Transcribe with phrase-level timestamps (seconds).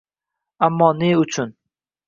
[0.69, 1.49] Ammo ne uchun